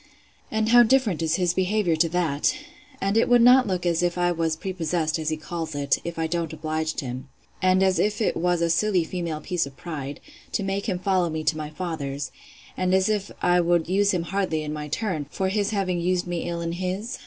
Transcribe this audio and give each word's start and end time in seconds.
And 0.49 0.69
how 0.69 0.81
different 0.81 1.21
is 1.21 1.35
his 1.35 1.53
behaviour 1.53 1.95
to 1.97 2.09
that! 2.09 2.55
And 2.99 3.15
would 3.15 3.31
it 3.41 3.43
not 3.43 3.67
look 3.67 3.85
as 3.85 4.01
if 4.01 4.17
I 4.17 4.31
was 4.31 4.55
prepossessed, 4.55 5.19
as 5.19 5.29
he 5.29 5.37
calls 5.37 5.75
it, 5.75 5.99
if 6.03 6.17
I 6.17 6.25
don't 6.25 6.51
oblige 6.51 6.99
him; 7.01 7.29
and 7.61 7.83
as 7.83 7.99
if 7.99 8.19
it 8.19 8.35
was 8.35 8.63
a 8.63 8.71
silly 8.71 9.03
female 9.03 9.41
piece 9.41 9.67
of 9.67 9.77
pride, 9.77 10.19
to 10.53 10.63
make 10.63 10.87
him 10.89 10.97
follow 10.97 11.29
me 11.29 11.43
to 11.43 11.55
my 11.55 11.69
father's; 11.69 12.31
and 12.75 12.95
as 12.95 13.09
if 13.09 13.29
I 13.43 13.61
would 13.61 13.87
use 13.87 14.09
him 14.11 14.23
hardly 14.23 14.63
in 14.63 14.73
my 14.73 14.87
turn, 14.87 15.27
for 15.29 15.49
his 15.49 15.69
having 15.69 15.99
used 16.01 16.25
me 16.25 16.49
ill 16.49 16.61
in 16.61 16.71
his? 16.71 17.19